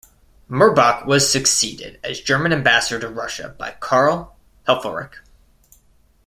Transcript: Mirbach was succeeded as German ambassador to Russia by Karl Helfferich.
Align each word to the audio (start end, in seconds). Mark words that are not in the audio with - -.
Mirbach 0.49 1.05
was 1.05 1.31
succeeded 1.31 1.99
as 2.03 2.19
German 2.19 2.51
ambassador 2.51 2.99
to 2.99 3.07
Russia 3.07 3.49
by 3.59 3.75
Karl 3.79 4.35
Helfferich. 4.67 5.17